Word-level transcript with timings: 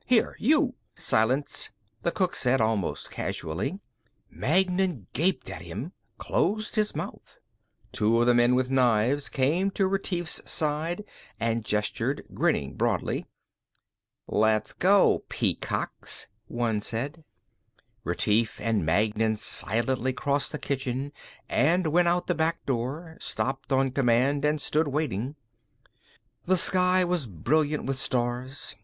"Here, 0.07 0.35
you" 0.39 0.73
"Silence," 0.95 1.71
the 2.01 2.09
cook 2.11 2.33
said, 2.33 2.59
almost 2.59 3.11
casually. 3.11 3.79
Magnan 4.31 5.05
gaped 5.13 5.47
at 5.51 5.61
him, 5.61 5.91
closed 6.17 6.73
his 6.75 6.95
mouth. 6.95 7.37
Two 7.91 8.19
of 8.19 8.25
the 8.25 8.33
men 8.33 8.55
with 8.55 8.71
knives 8.71 9.29
came 9.29 9.69
to 9.69 9.85
Retief's 9.87 10.41
side 10.49 11.05
and 11.39 11.63
gestured, 11.63 12.25
grinning 12.33 12.73
broadly. 12.73 13.27
"Let's 14.25 14.73
go, 14.73 15.23
peacocks," 15.29 16.29
one 16.47 16.81
said. 16.81 17.23
Retief 18.03 18.59
and 18.59 18.83
Magnan 18.83 19.35
silently 19.35 20.13
crossed 20.13 20.51
the 20.51 20.57
kitchen, 20.57 21.13
went 21.51 22.07
out 22.07 22.25
the 22.25 22.33
back 22.33 22.65
door, 22.65 23.17
stopped 23.19 23.71
on 23.71 23.91
command 23.91 24.45
and 24.45 24.59
stood 24.59 24.87
waiting. 24.87 25.35
The 26.45 26.57
sky 26.57 27.03
was 27.03 27.27
brilliant 27.27 27.85
with 27.85 27.97
stars. 27.97 28.75